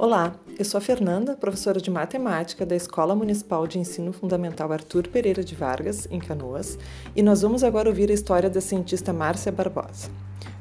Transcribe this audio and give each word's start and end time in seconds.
Olá, 0.00 0.38
eu 0.56 0.64
sou 0.64 0.78
a 0.78 0.80
Fernanda, 0.80 1.36
professora 1.36 1.80
de 1.80 1.90
matemática 1.90 2.64
da 2.64 2.76
Escola 2.76 3.16
Municipal 3.16 3.66
de 3.66 3.80
Ensino 3.80 4.12
Fundamental 4.12 4.70
Arthur 4.70 5.08
Pereira 5.08 5.42
de 5.42 5.56
Vargas, 5.56 6.06
em 6.08 6.20
Canoas, 6.20 6.78
e 7.16 7.20
nós 7.20 7.42
vamos 7.42 7.64
agora 7.64 7.88
ouvir 7.88 8.08
a 8.08 8.14
história 8.14 8.48
da 8.48 8.60
cientista 8.60 9.12
Márcia 9.12 9.50
Barbosa. 9.50 10.08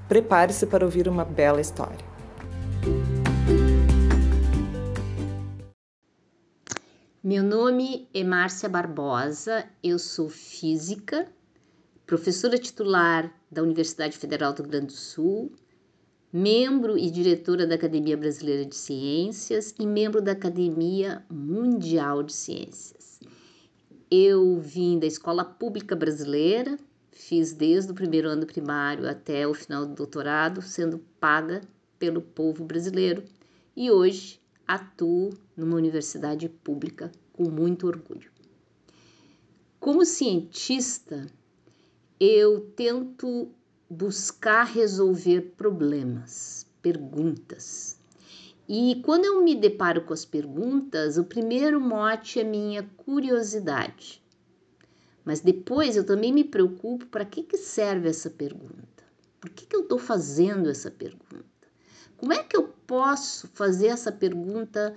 Prepare-se 0.07 0.65
para 0.65 0.83
ouvir 0.83 1.07
uma 1.07 1.23
bela 1.23 1.61
história. 1.61 2.03
Meu 7.23 7.43
nome 7.43 8.09
é 8.15 8.23
Márcia 8.23 8.67
Barbosa, 8.67 9.65
eu 9.83 9.99
sou 9.99 10.29
física, 10.29 11.27
professora 12.07 12.57
titular 12.57 13.31
da 13.51 13.61
Universidade 13.61 14.17
Federal 14.17 14.51
do 14.51 14.63
Rio 14.63 14.71
Grande 14.71 14.87
do 14.87 14.93
Sul, 14.93 15.51
membro 16.37 16.99
e 16.99 17.09
diretora 17.09 17.65
da 17.65 17.73
Academia 17.73 18.15
Brasileira 18.15 18.63
de 18.63 18.75
Ciências 18.75 19.73
e 19.79 19.87
membro 19.87 20.21
da 20.21 20.33
Academia 20.33 21.25
Mundial 21.27 22.21
de 22.21 22.31
Ciências. 22.31 23.19
Eu 24.09 24.59
vim 24.59 24.99
da 24.99 25.07
Escola 25.07 25.43
Pública 25.43 25.95
Brasileira, 25.95 26.77
fiz 27.11 27.53
desde 27.53 27.91
o 27.91 27.95
primeiro 27.95 28.29
ano 28.29 28.45
primário 28.45 29.09
até 29.09 29.47
o 29.47 29.53
final 29.55 29.87
do 29.87 29.95
doutorado, 29.95 30.61
sendo 30.61 30.99
paga 31.19 31.61
pelo 31.97 32.21
povo 32.21 32.63
brasileiro 32.63 33.23
e 33.75 33.89
hoje 33.89 34.39
atuo 34.67 35.31
numa 35.55 35.75
universidade 35.75 36.47
pública 36.47 37.11
com 37.33 37.49
muito 37.49 37.87
orgulho. 37.87 38.29
Como 39.79 40.05
cientista, 40.05 41.25
eu 42.19 42.59
tento 42.75 43.49
buscar 43.89 44.63
resolver 44.65 45.53
problemas, 45.55 46.65
perguntas. 46.81 47.97
E 48.67 49.01
quando 49.05 49.23
eu 49.23 49.41
me 49.41 49.55
deparo 49.55 50.01
com 50.01 50.13
as 50.13 50.25
perguntas, 50.25 51.17
o 51.17 51.23
primeiro 51.23 51.79
mote 51.79 52.39
é 52.39 52.43
minha 52.43 52.83
curiosidade. 52.97 54.21
Mas 55.23 55.39
depois 55.39 55.95
eu 55.95 56.05
também 56.05 56.33
me 56.33 56.43
preocupo 56.43 57.05
para 57.05 57.23
que, 57.23 57.43
que 57.43 57.57
serve 57.57 58.09
essa 58.09 58.29
pergunta? 58.29 59.03
Por 59.39 59.49
que, 59.51 59.65
que 59.65 59.75
eu 59.75 59.81
estou 59.81 59.97
fazendo 59.97 60.69
essa 60.69 60.91
pergunta? 60.91 61.45
Como 62.17 62.33
é 62.33 62.43
que 62.43 62.57
eu 62.57 62.67
posso 62.85 63.47
fazer 63.53 63.87
essa 63.87 64.11
pergunta 64.11 64.93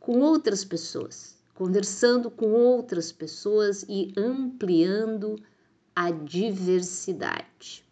com 0.00 0.20
outras 0.20 0.64
pessoas, 0.64 1.36
conversando 1.54 2.28
com 2.30 2.52
outras 2.52 3.12
pessoas 3.12 3.84
e 3.88 4.12
ampliando 4.16 5.36
a 5.94 6.10
diversidade? 6.10 7.85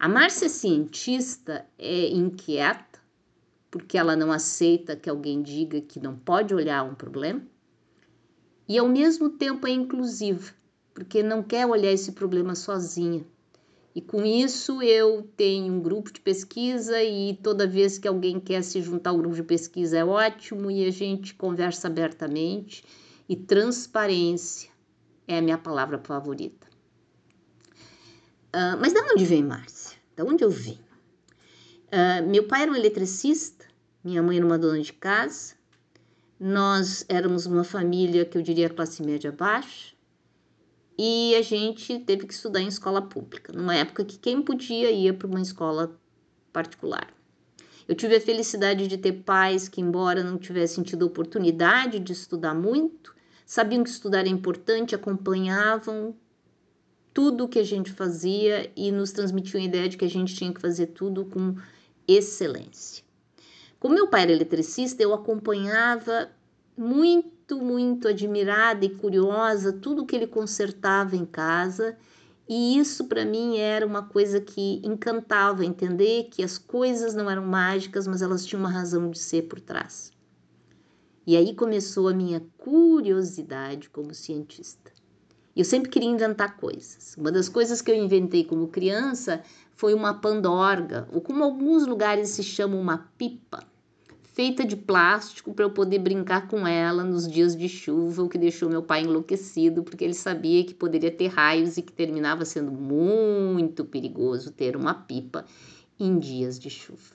A 0.00 0.08
Márcia 0.08 0.48
cientista 0.48 1.66
é 1.78 2.08
inquieta 2.08 2.98
porque 3.70 3.98
ela 3.98 4.16
não 4.16 4.32
aceita 4.32 4.96
que 4.96 5.10
alguém 5.10 5.42
diga 5.42 5.78
que 5.78 6.00
não 6.00 6.16
pode 6.16 6.54
olhar 6.54 6.82
um 6.84 6.94
problema 6.94 7.42
e 8.66 8.78
ao 8.78 8.88
mesmo 8.88 9.28
tempo 9.28 9.66
é 9.66 9.70
inclusiva 9.70 10.54
porque 10.94 11.22
não 11.22 11.42
quer 11.42 11.66
olhar 11.66 11.92
esse 11.92 12.12
problema 12.12 12.54
sozinha. 12.54 13.26
E 13.94 14.00
com 14.00 14.24
isso 14.24 14.80
eu 14.80 15.28
tenho 15.36 15.74
um 15.74 15.80
grupo 15.82 16.10
de 16.10 16.20
pesquisa 16.22 17.02
e 17.02 17.38
toda 17.42 17.66
vez 17.66 17.98
que 17.98 18.08
alguém 18.08 18.40
quer 18.40 18.62
se 18.62 18.80
juntar 18.80 19.10
ao 19.10 19.18
grupo 19.18 19.36
de 19.36 19.42
pesquisa 19.42 19.98
é 19.98 20.04
ótimo 20.04 20.70
e 20.70 20.86
a 20.86 20.90
gente 20.90 21.34
conversa 21.34 21.88
abertamente 21.88 22.82
e 23.28 23.36
transparência 23.36 24.70
é 25.28 25.36
a 25.36 25.42
minha 25.42 25.58
palavra 25.58 25.98
favorita. 25.98 26.70
Uh, 28.54 28.74
mas 28.80 28.92
de 28.92 29.00
onde 29.00 29.24
vem 29.24 29.44
Márcia? 29.44 29.89
De 30.20 30.26
onde 30.26 30.44
eu 30.44 30.50
vim? 30.50 30.78
Uh, 31.86 32.28
meu 32.28 32.46
pai 32.46 32.64
era 32.64 32.70
um 32.70 32.76
eletricista, 32.76 33.64
minha 34.04 34.22
mãe 34.22 34.36
era 34.36 34.44
uma 34.44 34.58
dona 34.58 34.78
de 34.78 34.92
casa. 34.92 35.54
Nós 36.38 37.06
éramos 37.08 37.46
uma 37.46 37.64
família 37.64 38.26
que 38.26 38.36
eu 38.36 38.42
diria 38.42 38.68
classe 38.68 39.02
média 39.02 39.32
baixa 39.32 39.94
e 40.98 41.34
a 41.36 41.40
gente 41.40 42.00
teve 42.00 42.26
que 42.26 42.34
estudar 42.34 42.60
em 42.60 42.68
escola 42.68 43.00
pública, 43.00 43.50
numa 43.54 43.74
época 43.74 44.04
que 44.04 44.18
quem 44.18 44.42
podia 44.42 44.90
ia 44.90 45.14
para 45.14 45.26
uma 45.26 45.40
escola 45.40 45.98
particular. 46.52 47.08
Eu 47.88 47.94
tive 47.94 48.16
a 48.16 48.20
felicidade 48.20 48.86
de 48.88 48.98
ter 48.98 49.22
pais 49.22 49.70
que, 49.70 49.80
embora 49.80 50.22
não 50.22 50.36
tivessem 50.36 50.84
tido 50.84 51.06
oportunidade 51.06 51.98
de 51.98 52.12
estudar 52.12 52.54
muito, 52.54 53.14
sabiam 53.46 53.82
que 53.82 53.88
estudar 53.88 54.26
é 54.26 54.28
importante, 54.28 54.94
acompanhavam 54.94 56.14
tudo 57.12 57.44
o 57.44 57.48
que 57.48 57.58
a 57.58 57.64
gente 57.64 57.90
fazia 57.90 58.70
e 58.76 58.92
nos 58.92 59.12
transmitiu 59.12 59.58
a 59.60 59.62
ideia 59.62 59.88
de 59.88 59.96
que 59.96 60.04
a 60.04 60.10
gente 60.10 60.34
tinha 60.34 60.52
que 60.52 60.60
fazer 60.60 60.88
tudo 60.88 61.24
com 61.24 61.56
excelência. 62.06 63.04
Como 63.78 63.94
meu 63.94 64.08
pai 64.08 64.22
era 64.22 64.32
eletricista, 64.32 65.02
eu 65.02 65.14
acompanhava 65.14 66.30
muito, 66.76 67.58
muito 67.58 68.08
admirada 68.08 68.84
e 68.84 68.90
curiosa 68.90 69.72
tudo 69.72 70.06
que 70.06 70.14
ele 70.14 70.26
consertava 70.26 71.16
em 71.16 71.24
casa, 71.24 71.96
e 72.48 72.78
isso 72.78 73.04
para 73.04 73.24
mim 73.24 73.58
era 73.58 73.86
uma 73.86 74.02
coisa 74.02 74.40
que 74.40 74.80
encantava 74.84 75.64
entender 75.64 76.24
que 76.30 76.42
as 76.42 76.58
coisas 76.58 77.14
não 77.14 77.30
eram 77.30 77.46
mágicas, 77.46 78.06
mas 78.06 78.22
elas 78.22 78.44
tinham 78.44 78.60
uma 78.60 78.70
razão 78.70 79.10
de 79.10 79.18
ser 79.18 79.42
por 79.42 79.60
trás. 79.60 80.12
E 81.26 81.36
aí 81.36 81.54
começou 81.54 82.08
a 82.08 82.12
minha 82.12 82.40
curiosidade 82.58 83.88
como 83.88 84.12
cientista. 84.12 84.92
Eu 85.56 85.64
sempre 85.64 85.90
queria 85.90 86.08
inventar 86.08 86.56
coisas. 86.56 87.16
Uma 87.16 87.32
das 87.32 87.48
coisas 87.48 87.82
que 87.82 87.90
eu 87.90 87.94
inventei 87.94 88.44
como 88.44 88.68
criança 88.68 89.42
foi 89.74 89.94
uma 89.94 90.14
pandorga, 90.14 91.08
ou 91.12 91.20
como 91.20 91.42
alguns 91.42 91.86
lugares 91.86 92.28
se 92.30 92.42
chama 92.42 92.76
uma 92.76 93.10
pipa, 93.16 93.64
feita 94.34 94.64
de 94.64 94.76
plástico 94.76 95.52
para 95.52 95.64
eu 95.64 95.70
poder 95.70 95.98
brincar 95.98 96.48
com 96.48 96.66
ela 96.66 97.02
nos 97.02 97.26
dias 97.26 97.56
de 97.56 97.68
chuva, 97.68 98.22
o 98.22 98.28
que 98.28 98.38
deixou 98.38 98.68
meu 98.68 98.82
pai 98.82 99.02
enlouquecido, 99.02 99.82
porque 99.82 100.04
ele 100.04 100.14
sabia 100.14 100.64
que 100.64 100.72
poderia 100.72 101.10
ter 101.10 101.28
raios 101.28 101.76
e 101.76 101.82
que 101.82 101.92
terminava 101.92 102.44
sendo 102.44 102.70
muito 102.70 103.84
perigoso 103.84 104.52
ter 104.52 104.76
uma 104.76 104.94
pipa 104.94 105.44
em 105.98 106.18
dias 106.18 106.58
de 106.58 106.70
chuva. 106.70 107.14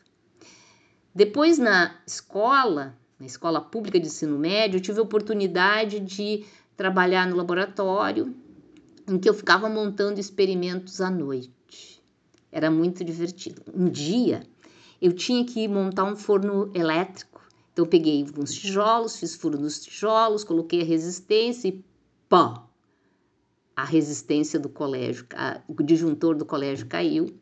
Depois 1.14 1.58
na 1.58 1.96
escola, 2.06 2.96
na 3.18 3.26
escola 3.26 3.62
pública 3.62 4.00
de 4.00 4.08
ensino 4.08 4.38
médio, 4.38 4.78
eu 4.78 4.82
tive 4.82 5.00
a 5.00 5.04
oportunidade 5.04 6.00
de 6.00 6.44
trabalhar 6.76 7.28
no 7.28 7.36
laboratório, 7.36 8.36
em 9.08 9.18
que 9.18 9.30
eu 9.30 9.34
ficava 9.34 9.70
montando 9.70 10.20
experimentos 10.20 11.00
à 11.02 11.10
noite. 11.10 12.02
Era 12.52 12.72
muito 12.72 13.04
divertido. 13.04 13.62
Um 13.74 13.90
dia 13.90 14.44
eu 15.02 15.14
tinha 15.14 15.44
que 15.46 15.68
montar 15.68 16.06
um 16.06 16.16
forno 16.16 16.72
elétrico, 16.74 17.42
então 17.72 17.86
eu 17.86 17.90
peguei 17.90 18.26
uns 18.38 18.54
tijolos, 18.54 19.18
fiz 19.18 19.36
furo 19.36 19.60
nos 19.60 19.80
tijolos, 19.80 20.44
coloquei 20.44 20.82
a 20.82 20.86
resistência 20.86 21.68
e 21.68 21.84
pó! 22.30 22.68
A 23.76 23.84
resistência 23.84 24.58
do 24.58 24.70
colégio, 24.70 25.28
o 25.68 25.84
disjuntor 25.84 26.36
do 26.36 26.46
colégio 26.46 26.88
caiu. 26.88 27.38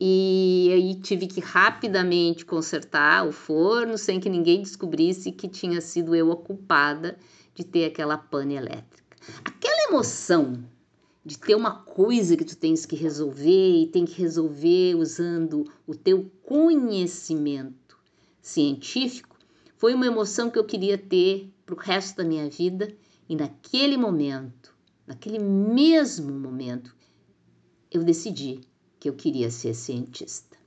E 0.00 0.70
aí 0.72 0.94
tive 0.94 1.26
que 1.26 1.40
rapidamente 1.40 2.46
consertar 2.46 3.26
o 3.26 3.30
forno 3.30 3.98
sem 3.98 4.18
que 4.18 4.30
ninguém 4.30 4.62
descobrisse 4.62 5.30
que 5.30 5.46
tinha 5.46 5.82
sido 5.82 6.14
eu 6.14 6.32
a 6.32 6.36
culpada 6.36 7.18
de 7.54 7.64
ter 7.64 7.86
aquela 7.86 8.18
pane 8.18 8.54
elétrica. 8.54 9.16
Aquela 9.44 9.88
emoção 9.88 10.64
de 11.24 11.38
ter 11.38 11.54
uma 11.54 11.76
coisa 11.76 12.36
que 12.36 12.44
tu 12.44 12.56
tens 12.56 12.84
que 12.84 12.96
resolver 12.96 13.82
e 13.82 13.86
tem 13.86 14.04
que 14.04 14.20
resolver 14.20 14.94
usando 14.96 15.64
o 15.86 15.94
teu 15.94 16.30
conhecimento 16.42 17.96
científico, 18.42 19.38
foi 19.78 19.94
uma 19.94 20.06
emoção 20.06 20.50
que 20.50 20.58
eu 20.58 20.64
queria 20.64 20.98
ter 20.98 21.50
para 21.64 21.74
o 21.74 21.78
resto 21.78 22.18
da 22.18 22.24
minha 22.24 22.48
vida 22.50 22.94
e 23.28 23.34
naquele 23.34 23.96
momento, 23.96 24.74
naquele 25.06 25.38
mesmo 25.38 26.38
momento, 26.38 26.94
eu 27.90 28.04
decidi 28.04 28.60
que 29.00 29.08
eu 29.08 29.14
queria 29.14 29.50
ser 29.50 29.74
cientista. 29.74 30.58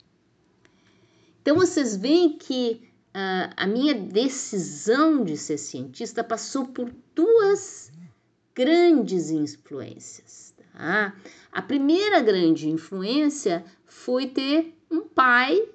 Então 1.41 1.55
vocês 1.55 1.95
veem 1.95 2.37
que 2.37 2.86
uh, 3.17 3.51
a 3.57 3.65
minha 3.65 3.95
decisão 3.95 5.23
de 5.23 5.35
ser 5.35 5.57
cientista 5.57 6.23
passou 6.23 6.67
por 6.67 6.93
duas 7.15 7.91
grandes 8.53 9.31
influências. 9.31 10.53
Tá? 10.71 11.15
A 11.51 11.61
primeira 11.61 12.21
grande 12.21 12.69
influência 12.69 13.65
foi 13.85 14.27
ter 14.27 14.77
um 14.91 15.01
pai 15.01 15.67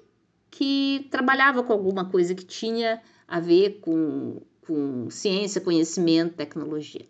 que 0.49 1.07
trabalhava 1.11 1.63
com 1.63 1.73
alguma 1.73 2.09
coisa 2.09 2.33
que 2.33 2.45
tinha 2.45 3.01
a 3.27 3.39
ver 3.39 3.79
com, 3.81 4.41
com 4.65 5.09
ciência, 5.09 5.59
conhecimento, 5.59 6.35
tecnologia. 6.35 7.05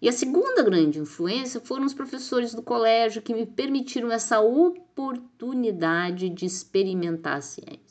E 0.00 0.08
a 0.08 0.12
segunda 0.12 0.62
grande 0.62 1.00
influência 1.00 1.58
foram 1.58 1.86
os 1.86 1.94
professores 1.94 2.54
do 2.54 2.62
colégio 2.62 3.22
que 3.22 3.34
me 3.34 3.46
permitiram 3.46 4.12
essa 4.12 4.40
oportunidade 4.40 6.28
de 6.28 6.44
experimentar 6.44 7.38
a 7.38 7.40
ciência. 7.40 7.85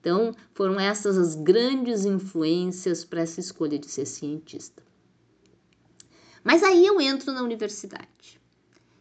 Então, 0.00 0.34
foram 0.54 0.80
essas 0.80 1.18
as 1.18 1.34
grandes 1.34 2.04
influências 2.04 3.04
para 3.04 3.20
essa 3.20 3.38
escolha 3.38 3.78
de 3.78 3.90
ser 3.90 4.06
cientista. 4.06 4.82
Mas 6.42 6.62
aí 6.62 6.86
eu 6.86 6.98
entro 7.00 7.32
na 7.32 7.42
universidade. 7.42 8.40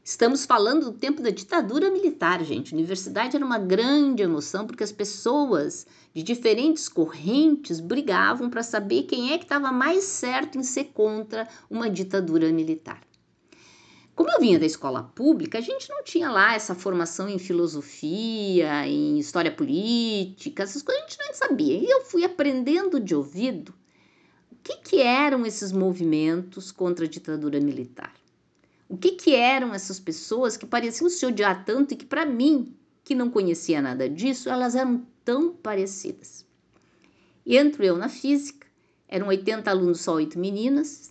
Estamos 0.04 0.44
falando 0.44 0.92
do 0.92 0.98
tempo 0.98 1.22
da 1.22 1.30
ditadura 1.30 1.90
militar, 1.90 2.44
gente. 2.44 2.74
Universidade 2.74 3.36
era 3.36 3.46
uma 3.46 3.60
grande 3.60 4.24
emoção 4.24 4.66
porque 4.66 4.84
as 4.84 4.92
pessoas 4.92 5.86
de 6.14 6.24
diferentes 6.24 6.90
correntes 6.90 7.80
brigavam 7.80 8.50
para 8.50 8.64
saber 8.64 9.04
quem 9.04 9.32
é 9.32 9.38
que 9.38 9.46
estava 9.46 9.72
mais 9.72 10.04
certo 10.06 10.58
em 10.58 10.64
ser 10.64 10.86
contra 10.86 11.48
uma 11.70 11.90
ditadura 11.90 12.52
militar. 12.52 13.02
Como 14.20 14.32
eu 14.32 14.40
vinha 14.42 14.60
da 14.60 14.66
escola 14.66 15.02
pública, 15.02 15.60
a 15.60 15.62
gente 15.62 15.88
não 15.88 16.04
tinha 16.04 16.30
lá 16.30 16.54
essa 16.54 16.76
formação 16.76 17.30
em 17.30 17.40
filosofia, 17.40 18.86
em 18.86 19.18
história 19.18 19.50
política, 19.50 20.64
essas 20.64 20.82
coisas 20.82 21.06
a 21.06 21.08
gente 21.08 21.20
não 21.26 21.34
sabia. 21.34 21.78
E 21.78 21.90
eu 21.90 22.02
fui 22.02 22.26
aprendendo 22.26 23.00
de 23.00 23.16
ouvido 23.16 23.74
o 24.52 24.58
que, 24.62 24.76
que 24.76 25.00
eram 25.00 25.46
esses 25.46 25.72
movimentos 25.72 26.70
contra 26.70 27.06
a 27.06 27.08
ditadura 27.08 27.62
militar. 27.62 28.14
O 28.90 28.98
que, 28.98 29.12
que 29.12 29.34
eram 29.34 29.74
essas 29.74 30.02
pessoas 30.02 30.58
que 30.58 30.66
pareciam 30.66 31.10
se 31.10 31.26
odiar 31.26 31.64
tanto 31.64 31.94
e 31.94 31.96
que, 31.96 32.06
para 32.06 32.26
mim, 32.26 32.76
que 33.06 33.16
não 33.16 33.30
conhecia 33.30 33.82
nada 33.82 34.10
disso, 34.10 34.50
elas 34.50 34.76
eram 34.76 35.08
tão 35.24 35.54
parecidas. 35.54 36.46
Entro 37.46 37.86
eu 37.86 37.96
na 37.96 38.10
física, 38.10 38.68
eram 39.08 39.28
80 39.28 39.72
alunos, 39.72 40.02
só 40.02 40.16
8 40.16 40.38
meninas, 40.38 41.10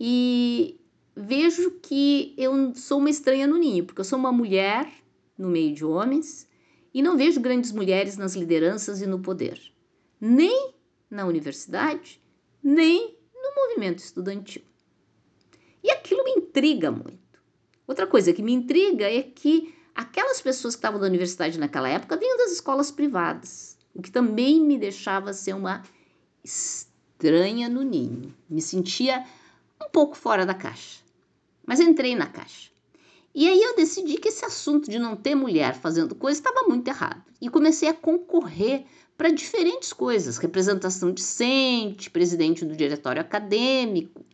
e 0.00 0.80
vejo 1.18 1.72
que 1.82 2.32
eu 2.38 2.72
sou 2.74 2.98
uma 2.98 3.10
estranha 3.10 3.46
no 3.46 3.58
ninho, 3.58 3.84
porque 3.84 4.00
eu 4.00 4.04
sou 4.04 4.18
uma 4.18 4.30
mulher 4.30 4.88
no 5.36 5.48
meio 5.48 5.74
de 5.74 5.84
homens 5.84 6.48
e 6.94 7.02
não 7.02 7.16
vejo 7.16 7.40
grandes 7.40 7.72
mulheres 7.72 8.16
nas 8.16 8.34
lideranças 8.34 9.02
e 9.02 9.06
no 9.06 9.18
poder, 9.18 9.60
nem 10.20 10.74
na 11.10 11.26
universidade, 11.26 12.22
nem 12.62 13.16
no 13.34 13.54
movimento 13.54 13.98
estudantil. 13.98 14.62
E 15.82 15.90
aquilo 15.90 16.22
me 16.22 16.32
intriga 16.32 16.90
muito. 16.90 17.18
Outra 17.86 18.06
coisa 18.06 18.32
que 18.32 18.42
me 18.42 18.52
intriga 18.52 19.10
é 19.10 19.22
que 19.22 19.74
aquelas 19.94 20.40
pessoas 20.40 20.74
que 20.74 20.78
estavam 20.78 21.00
da 21.00 21.06
universidade 21.06 21.58
naquela 21.58 21.88
época 21.88 22.16
vinham 22.16 22.36
das 22.36 22.52
escolas 22.52 22.90
privadas, 22.90 23.76
o 23.94 24.02
que 24.02 24.10
também 24.10 24.60
me 24.60 24.78
deixava 24.78 25.32
ser 25.32 25.54
uma 25.54 25.82
estranha 26.44 27.68
no 27.68 27.82
ninho. 27.82 28.34
Me 28.48 28.62
sentia 28.62 29.24
um 29.82 29.88
pouco 29.90 30.16
fora 30.16 30.46
da 30.46 30.54
caixa. 30.54 31.07
Mas 31.68 31.80
entrei 31.80 32.16
na 32.16 32.24
caixa. 32.24 32.70
E 33.34 33.46
aí 33.46 33.62
eu 33.62 33.76
decidi 33.76 34.16
que 34.16 34.28
esse 34.28 34.42
assunto 34.42 34.90
de 34.90 34.98
não 34.98 35.14
ter 35.14 35.34
mulher 35.34 35.74
fazendo 35.74 36.14
coisa 36.14 36.40
estava 36.40 36.66
muito 36.66 36.88
errado. 36.88 37.22
E 37.42 37.50
comecei 37.50 37.90
a 37.90 37.92
concorrer 37.92 38.86
para 39.18 39.28
diferentes 39.28 39.92
coisas: 39.92 40.38
representação 40.38 41.12
discente, 41.12 42.08
presidente 42.08 42.64
do 42.64 42.74
diretório 42.74 43.20
acadêmico. 43.20 44.24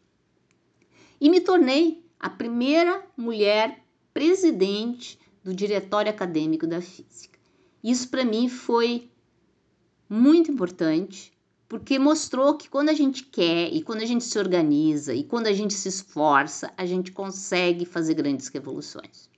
E 1.21 1.29
me 1.29 1.41
tornei 1.41 2.05
a 2.21 2.31
primeira 2.31 3.05
mulher 3.17 3.85
presidente 4.13 5.19
do 5.43 5.53
diretório 5.53 6.11
acadêmico 6.11 6.69
da 6.69 6.81
física. 6.81 7.37
Isso 7.83 8.09
para 8.11 8.25
mim 8.25 8.49
foi 8.49 9.11
muito 10.09 10.53
importante 10.53 11.33
porque 11.75 11.99
mostrou 11.99 12.55
que 12.55 12.69
quando 12.69 12.89
a 12.89 12.95
gente 12.95 13.25
quer 13.25 13.69
e 13.75 13.83
quando 13.83 14.01
a 14.01 14.07
gente 14.07 14.23
se 14.23 14.39
organiza 14.39 15.13
e 15.13 15.25
quando 15.25 15.49
a 15.49 15.53
gente 15.53 15.75
se 15.75 15.89
esforça, 15.89 16.73
a 16.77 16.87
gente 16.87 17.11
consegue 17.11 17.85
fazer 17.85 18.15
grandes 18.15 18.47
revoluções. 18.47 19.29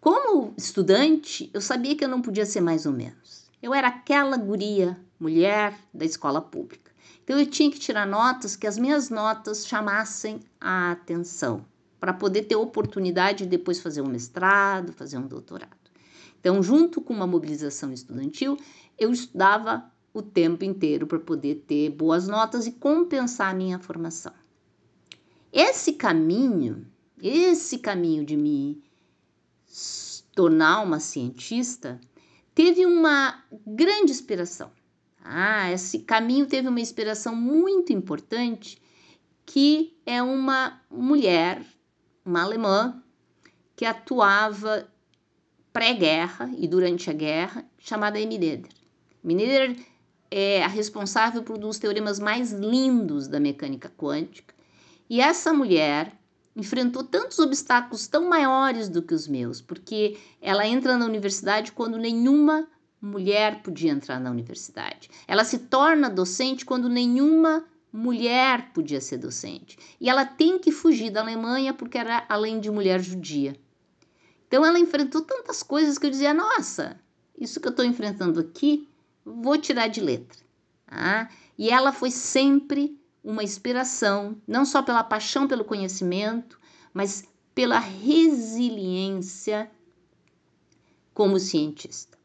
Como 0.00 0.54
estudante, 0.56 1.50
eu 1.52 1.60
sabia 1.60 1.94
que 1.94 2.02
eu 2.02 2.08
não 2.08 2.22
podia 2.22 2.46
ser 2.46 2.62
mais 2.62 2.86
ou 2.86 2.92
menos. 2.94 3.50
Eu 3.62 3.74
era 3.74 3.88
aquela 3.88 4.38
guria, 4.38 4.98
mulher 5.20 5.78
da 5.92 6.06
escola 6.06 6.40
pública. 6.40 6.90
Então 7.22 7.38
eu 7.38 7.44
tinha 7.44 7.70
que 7.70 7.78
tirar 7.78 8.06
notas 8.06 8.56
que 8.56 8.66
as 8.66 8.78
minhas 8.78 9.10
notas 9.10 9.66
chamassem 9.66 10.40
a 10.58 10.92
atenção, 10.92 11.66
para 12.00 12.14
poder 12.14 12.44
ter 12.44 12.56
oportunidade 12.56 13.44
de 13.44 13.50
depois 13.50 13.78
fazer 13.78 14.00
um 14.00 14.08
mestrado, 14.08 14.90
fazer 14.94 15.18
um 15.18 15.26
doutorado. 15.26 15.82
Então, 16.40 16.62
junto 16.62 17.02
com 17.02 17.12
uma 17.12 17.26
mobilização 17.26 17.92
estudantil, 17.92 18.56
eu 18.98 19.12
estudava 19.12 19.91
o 20.12 20.20
tempo 20.22 20.64
inteiro 20.64 21.06
para 21.06 21.18
poder 21.18 21.64
ter 21.66 21.90
boas 21.90 22.28
notas 22.28 22.66
e 22.66 22.72
compensar 22.72 23.50
a 23.50 23.54
minha 23.54 23.78
formação. 23.78 24.32
Esse 25.52 25.94
caminho, 25.94 26.86
esse 27.20 27.78
caminho 27.78 28.24
de 28.24 28.36
me 28.36 28.82
tornar 30.34 30.80
uma 30.80 31.00
cientista, 31.00 32.00
teve 32.54 32.84
uma 32.86 33.42
grande 33.66 34.12
inspiração. 34.12 34.70
Ah, 35.24 35.70
esse 35.70 36.00
caminho 36.00 36.46
teve 36.46 36.68
uma 36.68 36.80
inspiração 36.80 37.34
muito 37.34 37.92
importante, 37.92 38.80
que 39.46 39.96
é 40.04 40.22
uma 40.22 40.80
mulher, 40.90 41.64
uma 42.24 42.42
alemã, 42.42 43.02
que 43.76 43.84
atuava 43.84 44.88
pré-guerra 45.72 46.50
e 46.56 46.66
durante 46.66 47.08
a 47.08 47.12
guerra, 47.12 47.64
chamada. 47.78 48.18
Amy 48.18 48.38
é 50.34 50.64
a 50.64 50.66
responsável 50.66 51.42
por 51.42 51.58
um 51.58 51.60
dos 51.60 51.78
teoremas 51.78 52.18
mais 52.18 52.52
lindos 52.52 53.28
da 53.28 53.38
mecânica 53.38 53.92
quântica. 53.94 54.54
E 55.08 55.20
essa 55.20 55.52
mulher 55.52 56.18
enfrentou 56.56 57.04
tantos 57.04 57.38
obstáculos 57.38 58.06
tão 58.06 58.30
maiores 58.30 58.88
do 58.88 59.02
que 59.02 59.12
os 59.12 59.28
meus, 59.28 59.60
porque 59.60 60.18
ela 60.40 60.66
entra 60.66 60.96
na 60.96 61.04
universidade 61.04 61.72
quando 61.72 61.98
nenhuma 61.98 62.66
mulher 62.98 63.62
podia 63.62 63.90
entrar 63.90 64.18
na 64.18 64.30
universidade. 64.30 65.10
Ela 65.28 65.44
se 65.44 65.58
torna 65.58 66.08
docente 66.08 66.64
quando 66.64 66.88
nenhuma 66.88 67.66
mulher 67.92 68.72
podia 68.72 69.02
ser 69.02 69.18
docente. 69.18 69.78
E 70.00 70.08
ela 70.08 70.24
tem 70.24 70.58
que 70.58 70.72
fugir 70.72 71.10
da 71.10 71.20
Alemanha 71.20 71.74
porque 71.74 71.98
era 71.98 72.24
além 72.26 72.58
de 72.58 72.70
mulher 72.70 73.02
judia. 73.02 73.54
Então 74.48 74.64
ela 74.64 74.78
enfrentou 74.78 75.20
tantas 75.20 75.62
coisas 75.62 75.98
que 75.98 76.06
eu 76.06 76.10
dizia: 76.10 76.32
"Nossa, 76.32 76.98
isso 77.38 77.60
que 77.60 77.68
eu 77.68 77.70
estou 77.70 77.84
enfrentando 77.84 78.40
aqui 78.40 78.88
vou 79.24 79.58
tirar 79.58 79.88
de 79.88 80.00
letra. 80.00 80.38
Tá? 80.86 81.30
E 81.58 81.70
ela 81.70 81.92
foi 81.92 82.10
sempre 82.10 82.98
uma 83.22 83.42
inspiração, 83.42 84.36
não 84.46 84.64
só 84.64 84.82
pela 84.82 85.04
paixão 85.04 85.46
pelo 85.46 85.64
conhecimento, 85.64 86.58
mas 86.92 87.24
pela 87.54 87.78
resiliência 87.78 89.70
como 91.14 91.38
cientista. 91.38 92.18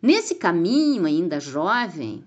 Nesse 0.00 0.36
caminho, 0.36 1.04
ainda 1.04 1.40
jovem, 1.40 2.24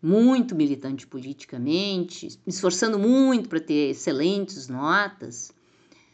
muito 0.00 0.54
militante 0.54 1.06
politicamente, 1.06 2.28
me 2.46 2.52
esforçando 2.52 2.98
muito 2.98 3.48
para 3.48 3.60
ter 3.60 3.90
excelentes 3.90 4.68
notas, 4.68 5.52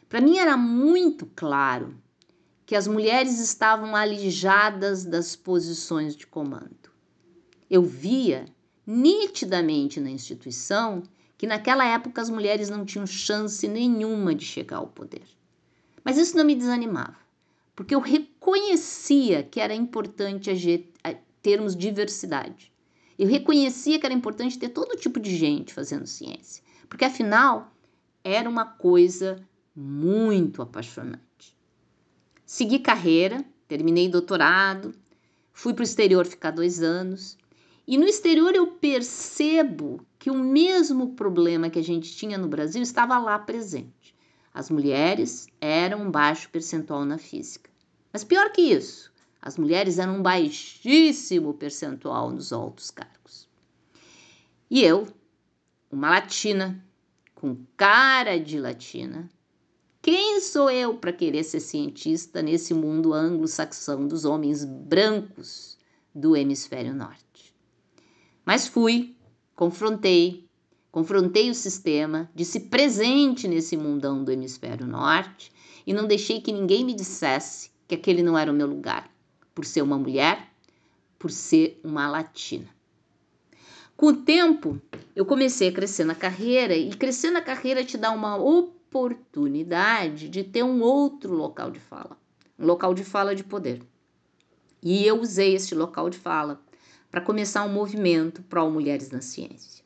para 0.08 0.20
mim 0.20 0.38
era 0.38 0.56
muito 0.56 1.26
claro 1.36 1.94
que 2.74 2.78
as 2.78 2.88
mulheres 2.88 3.38
estavam 3.38 3.94
alijadas 3.94 5.04
das 5.04 5.36
posições 5.36 6.16
de 6.16 6.26
comando. 6.26 6.90
Eu 7.70 7.84
via 7.84 8.46
nitidamente 8.84 10.00
na 10.00 10.10
instituição 10.10 11.04
que 11.38 11.46
naquela 11.46 11.86
época 11.86 12.20
as 12.20 12.28
mulheres 12.28 12.69
não 12.69 12.84
tinham 12.84 13.06
chance 13.06 13.69
nenhuma 13.69 14.34
de 14.34 14.44
chegar 14.44 14.78
ao 14.78 14.88
poder. 14.88 15.22
Mas 16.02 16.19
isso 16.19 16.36
não 16.36 16.44
me 16.44 16.56
desanimava, 16.56 17.16
porque 17.76 17.94
eu 17.94 18.00
reconhecia 18.00 19.44
que 19.44 19.60
era 19.60 19.72
importante 19.72 20.50
termos 21.40 21.76
diversidade. 21.76 22.72
Eu 23.16 23.28
reconhecia 23.28 24.00
que 24.00 24.04
era 24.04 24.12
importante 24.12 24.58
ter 24.58 24.70
todo 24.70 24.96
tipo 24.96 25.20
de 25.20 25.36
gente 25.36 25.72
fazendo 25.72 26.08
ciência, 26.08 26.60
porque 26.88 27.04
afinal 27.04 27.72
era 28.24 28.50
uma 28.50 28.64
coisa 28.64 29.40
muito 29.76 30.60
apaixonante. 30.60 31.33
Segui 32.46 32.79
carreira, 32.79 33.44
terminei 33.67 34.08
doutorado, 34.08 34.94
fui 35.53 35.72
para 35.72 35.82
o 35.82 35.84
exterior 35.84 36.27
ficar 36.27 36.51
dois 36.51 36.82
anos. 36.82 37.39
E 37.86 37.98
no 37.98 38.05
exterior 38.05 38.55
eu 38.55 38.67
percebo 38.67 40.05
que 40.19 40.31
o 40.31 40.39
mesmo 40.39 41.15
problema 41.15 41.69
que 41.69 41.79
a 41.79 41.82
gente 41.82 42.15
tinha 42.15 42.39
no 42.39 42.48
Brasil 42.48 42.82
estava 42.82 43.19
lá 43.19 43.39
presente. 43.39 44.15
As 44.53 44.70
mulheres 44.70 45.46
eram 45.60 46.03
um 46.03 46.10
baixo 46.10 46.48
percentual 46.51 47.05
na 47.05 47.19
física. 47.19 47.70
Mas 48.13 48.24
pior 48.24 48.53
que 48.53 48.63
isso, 48.63 49.13
as 49.43 49.58
mulheres 49.58 49.98
eram 49.98 50.19
um 50.19 50.22
baixíssimo 50.22 51.53
percentual 51.55 52.31
nos 52.31 52.53
altos 52.53 52.91
cargos. 52.91 53.48
E 54.70 54.82
eu, 54.82 55.06
uma 55.91 56.08
latina, 56.08 56.82
com 57.34 57.56
cara 57.77 58.39
de 58.39 58.58
latina, 58.58 59.29
quem 60.05 60.39
sou 60.39 60.70
eu 60.70 60.99
para 60.99 61.15
querer 61.15 61.43
ser 61.44 61.61
cientista 61.61 62.43
nesse 62.43 62.75
mundo 62.75 63.15
anglo-saxão 63.15 64.06
dos 64.06 64.27
homens 64.27 64.63
brancos 64.63 65.79
do 66.15 66.37
hemisfério 66.37 66.94
norte? 66.94 67.55
Mas 68.44 68.67
fui, 68.67 69.17
confrontei, 69.56 70.46
confrontei 70.93 71.49
o 71.49 71.55
sistema, 71.55 72.31
disse 72.34 72.61
presente 72.61 73.49
nesse 73.49 73.79
mundão 73.79 74.23
do 74.23 74.31
hemisfério 74.31 74.87
norte 74.87 75.51
e 75.87 75.94
não 75.94 76.06
deixei 76.06 76.39
que 76.39 76.53
ninguém 76.53 76.84
me 76.84 76.93
dissesse 76.93 77.70
que 77.89 77.94
aquele 77.94 78.23
não 78.23 78.37
era 78.37 78.53
o 78.53 78.55
meu 78.55 78.67
lugar, 78.67 79.11
por 79.55 79.65
ser 79.65 79.81
uma 79.81 79.96
mulher, 79.96 80.51
por 81.19 81.31
ser 81.31 81.81
uma 81.82 82.11
latina. 82.11 82.69
Com 83.96 84.08
o 84.08 84.17
tempo, 84.17 84.79
eu 85.17 85.25
comecei 85.25 85.69
a 85.69 85.73
crescer 85.73 86.05
na 86.05 86.15
carreira 86.15 86.77
e 86.77 86.91
crescer 86.91 87.31
na 87.31 87.41
carreira 87.41 87.82
te 87.82 87.96
dá 87.96 88.11
uma 88.11 88.37
oportunidade 88.37 88.83
oportunidade 88.94 90.29
de 90.29 90.44
ter 90.44 90.63
um 90.63 90.81
outro 90.81 91.34
local 91.34 91.72
de 91.72 91.81
fala, 91.81 92.17
um 92.56 92.65
local 92.65 92.94
de 92.94 93.03
fala 93.03 93.34
de 93.34 93.43
poder. 93.43 93.82
E 94.81 95.05
eu 95.05 95.20
usei 95.20 95.56
este 95.56 95.74
local 95.74 96.08
de 96.08 96.17
fala 96.17 96.63
para 97.10 97.20
começar 97.20 97.65
um 97.65 97.72
movimento 97.72 98.43
pró-mulheres 98.43 99.10
na 99.10 99.20
ciência. 99.20 99.82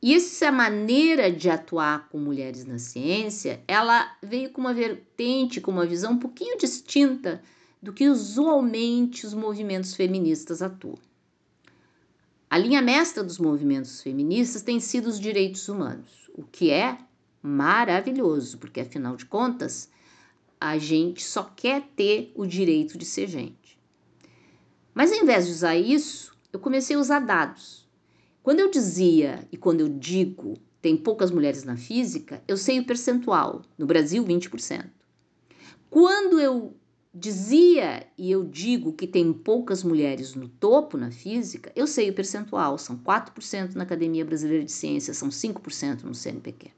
E 0.00 0.14
essa 0.14 0.52
maneira 0.52 1.32
de 1.32 1.50
atuar 1.50 2.08
com 2.10 2.18
mulheres 2.18 2.64
na 2.64 2.78
ciência, 2.78 3.60
ela 3.66 4.16
veio 4.22 4.50
com 4.50 4.60
uma 4.60 4.74
vertente, 4.74 5.60
com 5.60 5.72
uma 5.72 5.86
visão 5.86 6.12
um 6.12 6.18
pouquinho 6.18 6.58
distinta 6.58 7.42
do 7.82 7.92
que 7.92 8.08
usualmente 8.08 9.26
os 9.26 9.34
movimentos 9.34 9.94
feministas 9.94 10.62
atuam. 10.62 10.98
A 12.48 12.56
linha 12.56 12.82
mestra 12.82 13.24
dos 13.24 13.38
movimentos 13.38 14.00
feministas 14.00 14.62
tem 14.62 14.78
sido 14.78 15.06
os 15.06 15.18
direitos 15.18 15.68
humanos, 15.68 16.30
o 16.34 16.44
que 16.44 16.70
é 16.70 16.98
maravilhoso, 17.46 18.56
porque 18.56 18.80
afinal 18.80 19.16
de 19.16 19.26
contas, 19.26 19.90
a 20.58 20.78
gente 20.78 21.22
só 21.22 21.42
quer 21.44 21.82
ter 21.94 22.32
o 22.34 22.46
direito 22.46 22.96
de 22.96 23.04
ser 23.04 23.28
gente. 23.28 23.78
Mas 24.94 25.12
ao 25.12 25.18
invés 25.18 25.46
de 25.46 25.52
usar 25.52 25.76
isso, 25.76 26.34
eu 26.50 26.58
comecei 26.58 26.96
a 26.96 26.98
usar 26.98 27.18
dados. 27.18 27.86
Quando 28.42 28.60
eu 28.60 28.70
dizia 28.70 29.46
e 29.52 29.58
quando 29.58 29.80
eu 29.80 29.90
digo 29.90 30.54
tem 30.80 30.96
poucas 30.96 31.30
mulheres 31.30 31.64
na 31.64 31.76
física, 31.76 32.42
eu 32.48 32.56
sei 32.56 32.80
o 32.80 32.86
percentual. 32.86 33.62
No 33.76 33.86
Brasil, 33.86 34.24
20%. 34.24 34.86
Quando 35.90 36.40
eu 36.40 36.74
dizia 37.12 38.06
e 38.16 38.30
eu 38.30 38.44
digo 38.44 38.92
que 38.92 39.06
tem 39.06 39.32
poucas 39.32 39.82
mulheres 39.82 40.34
no 40.34 40.48
topo 40.48 40.96
na 40.96 41.10
física, 41.10 41.70
eu 41.76 41.86
sei 41.86 42.08
o 42.08 42.14
percentual, 42.14 42.78
são 42.78 42.96
4% 42.96 43.74
na 43.74 43.82
Academia 43.84 44.24
Brasileira 44.24 44.64
de 44.64 44.72
Ciências, 44.72 45.18
são 45.18 45.28
5% 45.28 46.02
no 46.02 46.14
CNPq. 46.14 46.70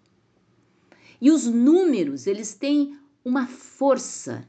E 1.20 1.30
os 1.30 1.46
números, 1.46 2.26
eles 2.26 2.54
têm 2.54 2.98
uma 3.24 3.46
força 3.46 4.46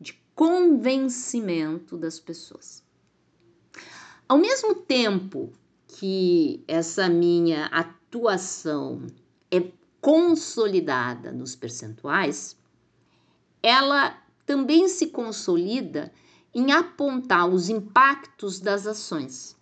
de 0.00 0.12
convencimento 0.34 1.96
das 1.96 2.18
pessoas. 2.18 2.82
Ao 4.28 4.38
mesmo 4.38 4.74
tempo 4.74 5.52
que 5.86 6.64
essa 6.66 7.08
minha 7.08 7.66
atuação 7.66 9.06
é 9.50 9.70
consolidada 10.00 11.30
nos 11.30 11.54
percentuais, 11.54 12.56
ela 13.62 14.18
também 14.46 14.88
se 14.88 15.08
consolida 15.08 16.12
em 16.54 16.72
apontar 16.72 17.48
os 17.48 17.68
impactos 17.68 18.60
das 18.60 18.86
ações. 18.86 19.56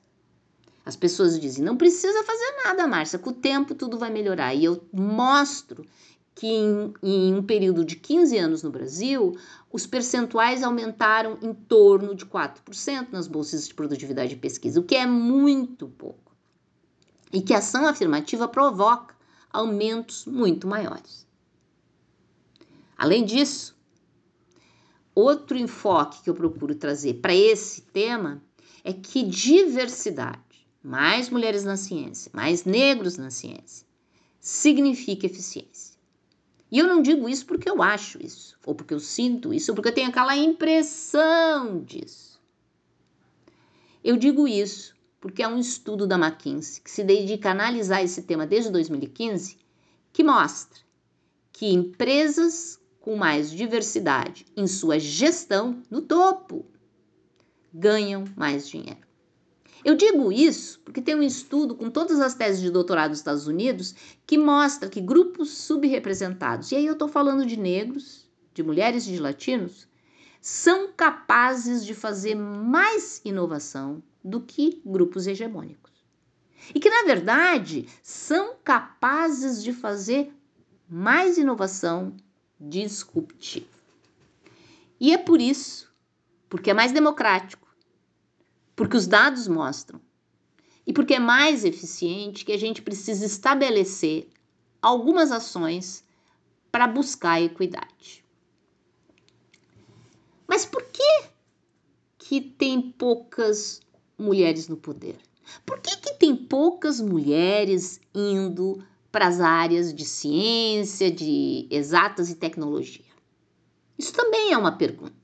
As 0.85 0.97
pessoas 0.97 1.38
dizem: 1.38 1.64
não 1.64 1.76
precisa 1.76 2.25
fazer 2.25 2.62
nada, 2.64 2.87
Márcia, 2.87 3.18
com 3.18 3.30
o 3.30 3.35
tempo 3.35 3.75
tudo 3.75 3.99
vai 3.99 4.11
melhorar. 4.11 4.54
E 4.54 4.64
eu 4.64 4.85
mostro 4.92 5.87
que 6.35 6.47
em, 6.47 6.95
em, 7.03 7.35
um 7.35 7.43
período 7.43 7.85
de 7.85 7.97
15 7.97 8.39
anos 8.39 8.62
no 8.62 8.71
Brasil, 8.71 9.37
os 9.71 9.87
percentuais 9.87 10.62
aumentaram 10.62 11.39
em 11.43 11.53
torno 11.53 12.15
de 12.15 12.25
4% 12.25 13.09
nas 13.12 13.27
bolsas 13.27 13.69
de 13.69 13.75
produtividade 13.75 14.31
de 14.31 14.37
pesquisa, 14.37 14.81
o 14.81 14.85
que 14.85 14.97
é 14.97 15.07
muito 15.07 15.89
pouco. 15.89 16.33
E 17.33 17.41
que 17.41 17.55
a 17.55 17.59
ação 17.59 17.87
afirmativa 17.87 18.49
provoca 18.49 19.15
aumentos 19.53 20.27
muito 20.27 20.67
maiores. 20.67 21.27
Além 22.97 23.25
disso, 23.25 23.77
Outro 25.15 25.59
enfoque 25.59 26.23
que 26.23 26.31
eu 26.31 26.35
procuro 26.35 26.75
trazer 26.75 27.15
para 27.15 27.35
esse 27.35 27.83
tema 27.83 28.43
é 28.83 28.93
que 28.95 29.23
diversidade, 29.23 30.67
mais 30.83 31.29
mulheres 31.29 31.65
na 31.65 31.77
ciência, 31.77 32.31
mais 32.35 32.65
negros 32.65 33.19
na 33.19 33.31
ciência, 33.31 33.87
significa 34.41 35.27
eficiência. 35.27 35.72
E 36.73 36.79
eu 36.79 36.87
não 36.87 37.02
digo 37.02 37.29
isso 37.29 37.45
porque 37.45 37.69
eu 37.69 37.83
acho 37.83 38.25
isso, 38.25 38.57
ou 38.64 38.75
porque 38.75 38.95
eu 38.95 38.99
sinto 38.99 39.52
isso, 39.52 39.71
ou 39.71 39.75
porque 39.75 39.91
eu 39.91 39.95
tenho 39.95 40.09
aquela 40.09 40.35
impressão 40.35 41.83
disso. 41.83 42.41
Eu 44.02 44.17
digo 44.17 44.49
isso 44.49 44.97
porque 45.21 45.43
é 45.43 45.49
um 45.49 45.59
estudo 45.59 46.07
da 46.07 46.17
McKinsey 46.17 46.81
que 46.83 46.91
se 46.91 47.05
dedica 47.05 47.50
a 47.50 47.52
analisar 47.52 48.02
esse 48.02 48.23
tema 48.23 48.47
desde 48.47 48.71
2015, 48.71 49.59
que 50.14 50.25
mostra 50.25 50.81
que 51.52 51.67
empresas 51.67 52.81
com 53.00 53.17
mais 53.17 53.50
diversidade 53.50 54.47
em 54.57 54.67
sua 54.67 54.99
gestão 54.99 55.83
no 55.91 56.00
topo 56.00 56.64
ganham 57.73 58.25
mais 58.35 58.67
dinheiro. 58.67 59.12
Eu 59.85 59.97
digo 59.97 60.31
isso 60.31 60.81
porque 60.85 61.03
tem 61.03 61.15
um 61.15 61.23
estudo 61.23 61.75
com 61.75 61.91
todas 61.91 62.21
as 62.21 62.35
teses 62.35 62.61
de 62.61 62.71
doutorado 62.71 63.11
dos 63.11 63.19
Estados 63.19 63.47
Unidos 63.47 63.95
que 64.27 64.39
mostra 64.39 64.89
que 64.89 65.01
grupos 65.01 65.51
subrepresentados, 65.51 66.71
e 66.71 66.77
aí 66.77 66.87
eu 66.87 66.93
estou 66.93 67.09
falando 67.09 67.45
de 67.45 67.57
negros, 67.57 68.29
de 68.55 68.62
mulheres 68.62 69.07
e 69.07 69.12
de 69.12 69.19
latinos, 69.19 69.89
são 70.41 70.93
capazes 70.93 71.85
de 71.85 71.95
fazer 71.95 72.35
mais 72.35 73.21
inovação 73.25 74.03
do 74.23 74.41
que 74.41 74.81
grupos 74.85 75.27
hegemônicos. 75.27 75.93
E 76.75 76.79
que, 76.79 76.91
na 76.91 77.03
verdade, 77.05 77.89
são 78.03 78.55
capazes 78.62 79.62
de 79.62 79.73
fazer 79.73 80.33
mais 80.89 81.39
inovação 81.39 82.15
disruptivo. 82.61 83.67
E 85.01 85.12
é 85.12 85.19
por 85.19 85.41
isso, 85.41 85.93
porque 86.49 86.71
é 86.71 86.75
mais 86.75 86.93
democrático, 86.93 87.62
porque 88.75 88.97
os 88.97 89.07
dados 89.07 89.47
mostram 89.49 90.00
e 90.87 90.93
porque 90.93 91.14
é 91.14 91.19
mais 91.19 91.64
eficiente 91.64 92.45
que 92.45 92.52
a 92.52 92.59
gente 92.59 92.83
precisa 92.83 93.25
estabelecer 93.25 94.29
algumas 94.81 95.31
ações 95.31 96.05
para 96.71 96.88
buscar 96.88 97.33
a 97.33 97.43
equidade. 97.43 98.25
Mas 100.49 100.67
por 100.67 100.83
que 100.85 101.25
que 102.19 102.41
tem 102.41 102.81
poucas 102.81 103.81
mulheres 104.19 104.69
no 104.69 104.76
poder? 104.76 105.17
Por 105.67 105.81
que, 105.81 105.97
que 105.97 106.14
tem 106.14 106.35
poucas 106.35 107.00
mulheres 107.00 108.00
indo 108.14 108.83
para 109.11 109.26
as 109.26 109.41
áreas 109.41 109.93
de 109.93 110.05
ciência, 110.05 111.11
de 111.11 111.67
exatas 111.71 112.31
e 112.31 112.35
tecnologia? 112.35 113.05
Isso 113.99 114.12
também 114.12 114.52
é 114.52 114.57
uma 114.59 114.73
pergunta. 114.73 115.22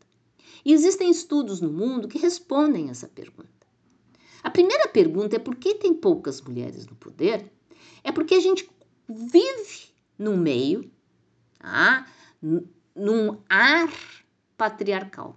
E 0.65 0.73
existem 0.73 1.11
estudos 1.11 1.61
no 1.61 1.71
mundo 1.71 2.09
que 2.09 2.19
respondem 2.19 2.91
essa 2.91 3.09
pergunta. 3.09 3.49
A 4.43 4.50
primeira 4.50 4.88
pergunta 4.88 5.37
é 5.37 5.38
por 5.38 5.57
que 5.57 5.75
tem 5.75 5.93
poucas 5.93 6.41
mulheres 6.41 6.87
no 6.87 6.95
poder? 6.95 7.50
É 8.05 8.12
porque 8.12 8.35
a 8.35 8.41
gente 8.41 8.69
vive 9.09 9.88
num 10.19 10.37
meio, 10.37 10.91
tá? 11.59 12.07
num 12.95 13.38
ar 13.49 13.93
patriarcal. 14.57 15.37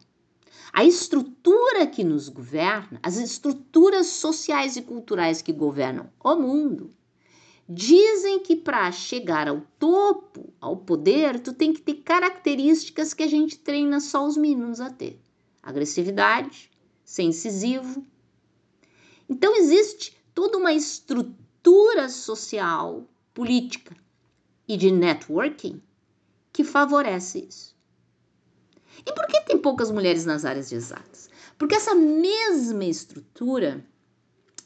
A 0.74 0.84
estrutura 0.84 1.86
que 1.88 2.04
nos 2.04 2.30
governa, 2.30 3.00
as 3.04 3.18
estruturas 3.18 4.08
sociais 4.08 4.78
e 4.78 4.82
culturais 4.82 5.42
que 5.42 5.52
governam 5.52 6.10
o 6.24 6.36
mundo, 6.36 6.90
Dizem 7.74 8.40
que 8.40 8.54
para 8.54 8.92
chegar 8.92 9.48
ao 9.48 9.62
topo, 9.80 10.54
ao 10.60 10.76
poder, 10.76 11.40
tu 11.40 11.54
tem 11.54 11.72
que 11.72 11.82
ter 11.82 11.94
características 12.02 13.14
que 13.14 13.24
a 13.24 13.28
gente 13.28 13.58
treina 13.58 14.02
só 14.02 14.28
os 14.28 14.36
meninos 14.36 14.82
a 14.82 14.90
ter: 14.90 15.18
agressividade, 15.64 16.70
ser 17.06 17.24
incisivo. 17.24 18.06
Então 19.30 19.56
existe 19.56 20.22
toda 20.34 20.58
uma 20.58 20.74
estrutura 20.74 22.10
social, 22.10 23.08
política 23.34 23.96
e 24.68 24.76
de 24.76 24.92
networking 24.92 25.82
que 26.52 26.66
favorece 26.66 27.48
isso. 27.48 27.74
E 29.06 29.14
por 29.14 29.28
que 29.28 29.40
tem 29.46 29.58
poucas 29.58 29.90
mulheres 29.90 30.26
nas 30.26 30.44
áreas 30.44 30.68
de 30.68 30.76
exatas? 30.76 31.30
Porque 31.58 31.76
essa 31.76 31.96
mesma 31.96 32.84
estrutura 32.84 33.82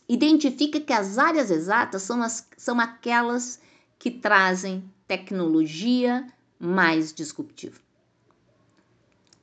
identifica 0.08 0.80
que 0.80 0.94
as 0.94 1.18
áreas 1.18 1.50
exatas 1.50 2.04
são, 2.04 2.22
as, 2.22 2.48
são 2.58 2.80
aquelas 2.80 3.60
que 3.98 4.12
trazem 4.12 4.84
tecnologia 5.08 6.28
mais 6.60 7.14
disruptiva. 7.14 7.80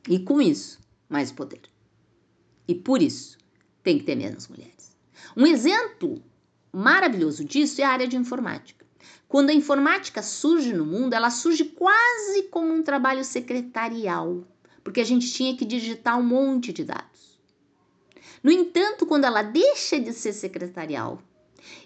E 0.08 0.18
com 0.18 0.40
isso, 0.40 0.80
mais 1.08 1.30
poder. 1.30 1.62
E 2.66 2.74
por 2.74 3.02
isso, 3.02 3.38
tem 3.82 3.98
que 3.98 4.04
ter 4.04 4.14
menos 4.14 4.48
mulheres. 4.48 4.96
Um 5.36 5.46
exemplo 5.46 6.22
maravilhoso 6.72 7.44
disso 7.44 7.80
é 7.80 7.84
a 7.84 7.90
área 7.90 8.08
de 8.08 8.16
informática. 8.16 8.84
Quando 9.28 9.50
a 9.50 9.54
informática 9.54 10.22
surge 10.22 10.72
no 10.72 10.84
mundo, 10.84 11.14
ela 11.14 11.30
surge 11.30 11.64
quase 11.64 12.44
como 12.44 12.72
um 12.72 12.82
trabalho 12.82 13.24
secretarial, 13.24 14.44
porque 14.84 15.00
a 15.00 15.04
gente 15.04 15.30
tinha 15.32 15.56
que 15.56 15.64
digitar 15.64 16.18
um 16.18 16.22
monte 16.22 16.72
de 16.72 16.84
dados. 16.84 17.11
No 18.42 18.50
entanto, 18.50 19.06
quando 19.06 19.24
ela 19.24 19.42
deixa 19.42 20.00
de 20.00 20.12
ser 20.12 20.32
secretarial 20.32 21.18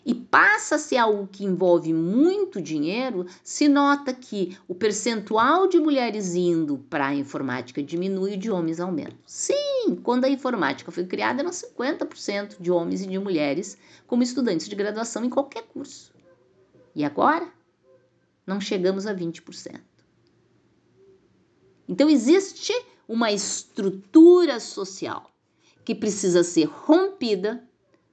e 0.05 0.15
passa 0.15 0.77
a 0.77 0.79
ser 0.79 0.97
algo 0.97 1.29
que 1.31 1.45
envolve 1.45 1.93
muito 1.93 2.63
dinheiro, 2.63 3.27
se 3.45 3.69
nota 3.69 4.15
que 4.15 4.57
o 4.67 4.75
percentual 4.75 5.69
de 5.69 5.79
mulheres 5.79 6.35
indo 6.35 6.79
para 6.89 7.09
a 7.09 7.15
informática 7.15 7.83
diminui 7.83 8.35
e 8.35 8.37
de 8.39 8.51
homens 8.51 8.81
aumenta. 8.81 9.17
Sim, 9.27 10.01
quando 10.03 10.25
a 10.25 10.31
informática 10.31 10.91
foi 10.91 11.05
criada, 11.05 11.43
eram 11.43 11.51
50% 11.51 12.57
de 12.59 12.71
homens 12.71 13.03
e 13.03 13.07
de 13.07 13.19
mulheres 13.19 13.77
como 14.07 14.23
estudantes 14.23 14.69
de 14.69 14.75
graduação 14.75 15.25
em 15.25 15.31
qualquer 15.31 15.65
curso. 15.65 16.15
E 16.95 17.05
agora? 17.05 17.55
não 18.47 18.61
chegamos 18.61 19.07
a 19.07 19.15
20%. 19.15 19.81
Então 21.89 22.09
existe 22.09 22.73
uma 23.09 23.33
estrutura 23.33 24.61
social 24.61 25.31
que 25.87 25.95
precisa 25.95 26.43
ser 26.43 26.65
rompida 26.65 27.63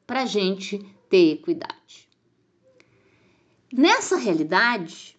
para 0.06 0.22
a 0.22 0.26
gente 0.28 0.78
ter 1.10 1.32
equidade. 1.32 2.08
Nessa 3.74 4.16
realidade, 4.16 5.18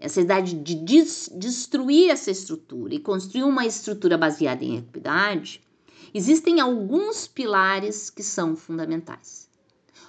essa 0.00 0.20
idade 0.20 0.56
de 0.56 0.74
des 0.74 1.30
destruir 1.32 2.10
essa 2.10 2.28
estrutura 2.28 2.92
e 2.92 2.98
construir 2.98 3.44
uma 3.44 3.64
estrutura 3.64 4.18
baseada 4.18 4.64
em 4.64 4.78
equidade, 4.78 5.62
existem 6.12 6.58
alguns 6.58 7.28
pilares 7.28 8.10
que 8.10 8.24
são 8.24 8.56
fundamentais. 8.56 9.48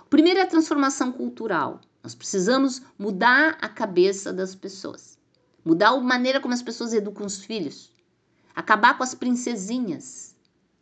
O 0.02 0.10
primeiro 0.10 0.40
é 0.40 0.42
a 0.42 0.48
transformação 0.48 1.12
cultural. 1.12 1.80
Nós 2.02 2.16
precisamos 2.16 2.82
mudar 2.98 3.56
a 3.62 3.70
cabeça 3.70 4.34
das 4.34 4.56
pessoas, 4.56 5.16
mudar 5.64 5.90
a 5.90 6.02
maneira 6.02 6.40
como 6.40 6.56
as 6.56 6.64
pessoas 6.64 6.92
educam 6.92 7.24
os 7.24 7.46
filhos, 7.46 7.92
acabar 8.56 8.98
com 8.98 9.04
as 9.04 9.14
princesinhas 9.14 10.33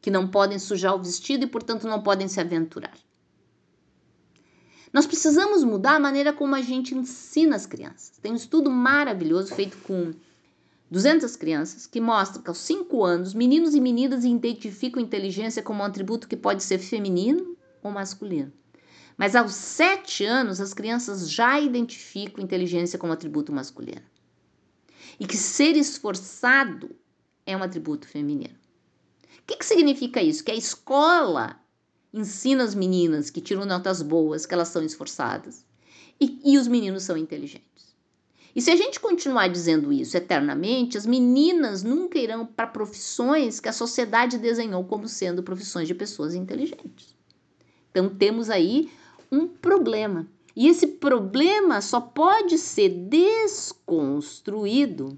que 0.01 0.09
não 0.09 0.27
podem 0.27 0.57
sujar 0.57 0.95
o 0.95 1.03
vestido 1.03 1.45
e, 1.45 1.47
portanto, 1.47 1.87
não 1.87 2.01
podem 2.01 2.27
se 2.27 2.39
aventurar. 2.39 2.97
Nós 4.91 5.05
precisamos 5.05 5.63
mudar 5.63 5.95
a 5.95 5.99
maneira 5.99 6.33
como 6.33 6.55
a 6.55 6.61
gente 6.61 6.93
ensina 6.93 7.55
as 7.55 7.65
crianças. 7.65 8.17
Tem 8.21 8.31
um 8.31 8.35
estudo 8.35 8.69
maravilhoso 8.69 9.55
feito 9.55 9.77
com 9.77 10.13
200 10.89 11.33
crianças 11.37 11.87
que 11.87 12.01
mostra 12.01 12.41
que 12.41 12.49
aos 12.49 12.57
5 12.57 13.03
anos, 13.03 13.33
meninos 13.33 13.73
e 13.73 13.79
meninas 13.79 14.25
identificam 14.25 15.01
inteligência 15.01 15.63
como 15.63 15.81
um 15.81 15.85
atributo 15.85 16.27
que 16.27 16.35
pode 16.35 16.63
ser 16.63 16.79
feminino 16.79 17.55
ou 17.81 17.91
masculino. 17.91 18.51
Mas 19.17 19.35
aos 19.35 19.53
7 19.53 20.25
anos, 20.25 20.59
as 20.59 20.73
crianças 20.73 21.29
já 21.29 21.59
identificam 21.59 22.43
inteligência 22.43 22.99
como 22.99 23.13
atributo 23.13 23.53
masculino. 23.53 24.01
E 25.17 25.25
que 25.25 25.37
ser 25.37 25.77
esforçado 25.77 26.89
é 27.45 27.55
um 27.55 27.63
atributo 27.63 28.07
feminino. 28.07 28.60
O 29.39 29.43
que, 29.47 29.57
que 29.57 29.65
significa 29.65 30.21
isso? 30.21 30.43
Que 30.43 30.51
a 30.51 30.55
escola 30.55 31.59
ensina 32.13 32.63
as 32.63 32.75
meninas 32.75 33.29
que 33.29 33.41
tiram 33.41 33.65
notas 33.65 34.01
boas, 34.01 34.45
que 34.45 34.53
elas 34.53 34.67
são 34.67 34.83
esforçadas, 34.83 35.65
e, 36.19 36.39
e 36.43 36.57
os 36.57 36.67
meninos 36.67 37.03
são 37.03 37.17
inteligentes. 37.17 37.71
E 38.53 38.61
se 38.61 38.69
a 38.69 38.75
gente 38.75 38.99
continuar 38.99 39.47
dizendo 39.47 39.93
isso 39.93 40.17
eternamente, 40.17 40.97
as 40.97 41.05
meninas 41.05 41.83
nunca 41.83 42.19
irão 42.19 42.45
para 42.45 42.67
profissões 42.67 43.61
que 43.61 43.69
a 43.69 43.73
sociedade 43.73 44.37
desenhou 44.37 44.83
como 44.83 45.07
sendo 45.07 45.41
profissões 45.41 45.87
de 45.87 45.95
pessoas 45.95 46.35
inteligentes. 46.35 47.15
Então 47.89 48.09
temos 48.09 48.49
aí 48.49 48.91
um 49.31 49.47
problema. 49.47 50.27
E 50.53 50.67
esse 50.67 50.85
problema 50.85 51.79
só 51.79 52.01
pode 52.01 52.57
ser 52.57 52.89
desconstruído 52.89 55.17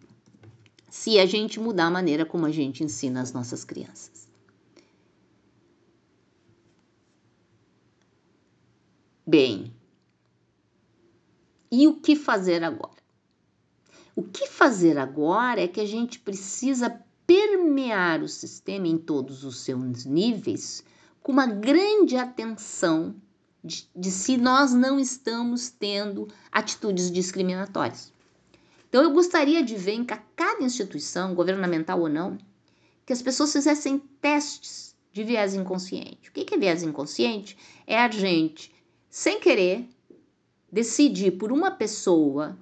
se 0.94 1.18
a 1.18 1.26
gente 1.26 1.60
mudar 1.60 1.88
a 1.88 1.90
maneira 1.90 2.24
como 2.24 2.46
a 2.46 2.52
gente 2.52 2.84
ensina 2.84 3.20
as 3.20 3.34
nossas 3.34 3.66
crianças. 3.66 4.28
Bem, 9.26 9.74
e 11.72 11.88
o 11.88 11.96
que 11.96 12.16
fazer 12.16 12.64
agora? 12.64 13.02
O 14.16 14.22
que 14.22 14.46
fazer 14.46 15.00
agora 15.00 15.62
é 15.62 15.68
que 15.68 15.82
a 15.82 15.86
gente 15.88 16.20
precisa 16.20 17.04
permear 17.26 18.22
o 18.22 18.30
sistema 18.30 18.88
em 18.88 19.00
todos 19.00 19.44
os 19.44 19.62
seus 19.62 20.06
níveis 20.06 20.84
com 21.24 21.32
uma 21.32 21.48
grande 21.48 22.18
atenção 22.18 23.16
de, 23.64 23.90
de 23.96 24.12
se 24.12 24.38
nós 24.38 24.76
não 24.76 25.00
estamos 25.00 25.70
tendo 25.70 26.28
atitudes 26.52 27.10
discriminatórias. 27.10 28.14
Então, 28.94 29.02
eu 29.02 29.12
gostaria 29.12 29.64
de 29.64 29.76
ver 29.76 29.94
em 29.94 30.06
cada 30.06 30.64
instituição, 30.64 31.34
governamental 31.34 32.00
ou 32.00 32.08
não, 32.08 32.38
que 33.04 33.12
as 33.12 33.24
pessoas 33.24 33.52
fizessem 33.52 33.98
testes 34.22 34.96
de 35.12 35.24
viés 35.24 35.56
inconsciente. 35.56 36.30
O 36.30 36.32
que 36.32 36.54
é 36.54 36.58
viés 36.60 36.84
inconsciente? 36.84 37.58
É 37.88 37.98
a 37.98 38.08
gente 38.12 38.72
sem 39.10 39.40
querer, 39.40 39.90
decidir 40.72 41.32
por 41.32 41.52
uma 41.52 41.72
pessoa 41.72 42.56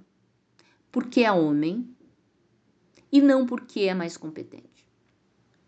porque 0.89 1.19
é 1.19 1.31
homem 1.33 1.85
e 3.11 3.19
não 3.19 3.45
porque 3.45 3.81
é 3.81 3.93
mais 3.93 4.15
competente. 4.15 4.87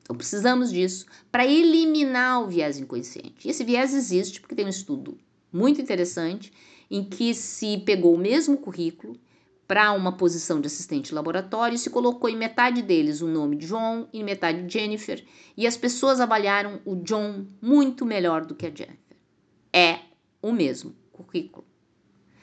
Então 0.02 0.16
precisamos 0.16 0.72
disso 0.72 1.06
para 1.30 1.46
eliminar 1.46 2.42
o 2.42 2.48
viés 2.48 2.78
inconsciente. 2.78 3.50
E 3.50 3.52
esse 3.52 3.66
viés 3.66 3.94
existe 3.94 4.40
porque 4.40 4.56
tem 4.56 4.66
um 4.66 4.70
estudo 4.70 5.18
muito 5.52 5.82
interessante 5.82 6.54
em 6.90 7.04
que 7.04 7.34
se 7.34 7.80
pegou 7.80 8.16
o 8.16 8.18
mesmo 8.18 8.58
currículo 8.58 9.20
para 9.68 9.92
uma 9.94 10.12
posição 10.12 10.60
de 10.60 10.68
assistente 10.68 11.14
laboratório 11.14 11.76
e 11.76 11.80
se 11.80 11.90
colocou 11.90 12.30
em 12.30 12.36
metade 12.36 12.82
deles 12.82 13.22
o 13.22 13.28
nome 13.28 13.56
John 13.56 14.08
e 14.12 14.24
metade 14.24 14.72
Jennifer, 14.72 15.24
e 15.56 15.66
as 15.66 15.78
pessoas 15.78 16.20
avaliaram 16.20 16.82
o 16.86 16.96
John 16.98 17.46
muito 17.62 18.06
melhor 18.06 18.46
do 18.46 18.56
que 18.56 18.66
a 18.66 18.70
Jennifer. 18.70 19.18
É 19.72 20.00
o 20.42 20.52
mesmo 20.52 20.96
currículo. 21.12 21.66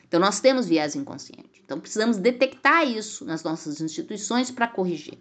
Então, 0.08 0.18
nós 0.18 0.40
temos 0.40 0.66
viés 0.66 0.96
inconsciente. 0.96 1.62
Então, 1.64 1.78
precisamos 1.78 2.16
detectar 2.16 2.84
isso 2.84 3.24
nas 3.24 3.44
nossas 3.44 3.80
instituições 3.80 4.50
para 4.50 4.66
corrigir. 4.66 5.18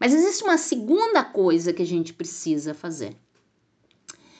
Mas 0.00 0.14
existe 0.14 0.44
uma 0.44 0.56
segunda 0.56 1.22
coisa 1.24 1.74
que 1.74 1.82
a 1.82 1.86
gente 1.86 2.14
precisa 2.14 2.72
fazer. 2.72 3.16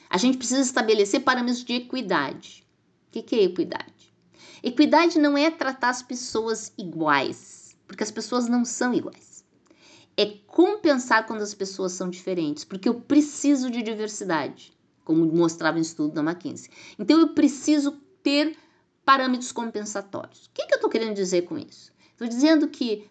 A 0.09 0.17
gente 0.17 0.37
precisa 0.37 0.61
estabelecer 0.61 1.21
parâmetros 1.21 1.63
de 1.63 1.73
equidade. 1.73 2.65
O 3.07 3.21
que 3.21 3.35
é 3.35 3.43
equidade? 3.43 3.98
Equidade 4.63 5.19
não 5.19 5.37
é 5.37 5.49
tratar 5.49 5.89
as 5.89 6.01
pessoas 6.01 6.73
iguais, 6.77 7.75
porque 7.87 8.03
as 8.03 8.11
pessoas 8.11 8.47
não 8.47 8.65
são 8.65 8.93
iguais. 8.93 9.43
É 10.17 10.25
compensar 10.47 11.25
quando 11.25 11.41
as 11.41 11.53
pessoas 11.53 11.93
são 11.93 12.09
diferentes, 12.09 12.63
porque 12.63 12.89
eu 12.89 13.01
preciso 13.01 13.69
de 13.69 13.81
diversidade 13.81 14.77
como 15.09 15.25
mostrava 15.25 15.79
o 15.79 15.81
estudo 15.81 16.13
da 16.13 16.21
McKinsey. 16.21 16.69
Então, 16.99 17.19
eu 17.19 17.29
preciso 17.29 17.93
ter 18.21 18.55
parâmetros 19.03 19.51
compensatórios. 19.51 20.45
O 20.45 20.49
que, 20.53 20.67
que 20.67 20.73
eu 20.73 20.75
estou 20.75 20.87
querendo 20.87 21.15
dizer 21.15 21.41
com 21.45 21.57
isso? 21.57 21.91
Estou 22.11 22.27
dizendo 22.27 22.67
que 22.67 23.09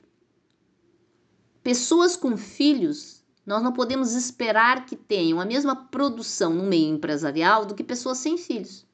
pessoas 1.60 2.14
com 2.14 2.36
filhos, 2.36 3.24
nós 3.44 3.64
não 3.64 3.72
podemos 3.72 4.14
esperar 4.14 4.86
que 4.86 4.94
tenham 4.94 5.40
a 5.40 5.44
mesma 5.44 5.74
produção 5.74 6.54
no 6.54 6.62
meio 6.62 6.94
empresarial 6.94 7.66
do 7.66 7.74
que 7.74 7.82
pessoas 7.82 8.18
sem 8.18 8.38
filhos. 8.38 8.86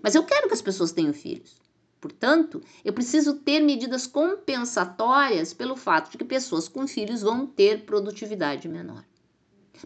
Mas 0.00 0.14
eu 0.14 0.22
quero 0.22 0.46
que 0.46 0.54
as 0.54 0.62
pessoas 0.62 0.92
tenham 0.92 1.12
filhos. 1.12 1.56
Portanto, 2.00 2.62
eu 2.84 2.92
preciso 2.92 3.34
ter 3.34 3.60
medidas 3.60 4.06
compensatórias 4.06 5.54
pelo 5.54 5.76
fato 5.76 6.10
de 6.10 6.18
que 6.18 6.24
pessoas 6.24 6.68
com 6.68 6.86
filhos 6.86 7.22
vão 7.22 7.46
ter 7.46 7.84
produtividade 7.84 8.68
menor. 8.68 9.04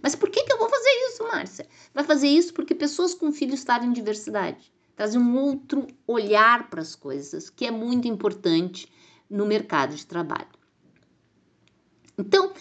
Mas 0.02 0.14
por 0.14 0.30
que, 0.30 0.44
que 0.44 0.52
eu 0.52 0.58
vou 0.58 0.68
fazer 0.68 0.90
isso, 1.08 1.22
Márcia? 1.24 1.68
Vai 1.94 2.04
fazer 2.04 2.28
isso 2.28 2.52
porque 2.52 2.74
pessoas 2.74 3.14
com 3.14 3.32
filhos 3.32 3.60
estarem 3.60 3.88
em 3.88 3.92
diversidade. 3.92 4.72
Trazem 4.94 5.20
um 5.20 5.36
outro 5.38 5.86
olhar 6.06 6.68
para 6.68 6.80
as 6.82 6.94
coisas, 6.94 7.48
que 7.48 7.64
é 7.64 7.70
muito 7.70 8.06
importante 8.06 8.92
no 9.28 9.46
mercado 9.46 9.94
de 9.94 10.06
trabalho. 10.06 10.48
Então, 12.18 12.52